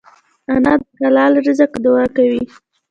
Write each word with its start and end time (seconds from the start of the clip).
انا 0.51 0.73
د 0.81 0.83
حلال 1.01 1.33
رزق 1.45 1.71
دعا 1.85 2.05
کوي 2.17 2.43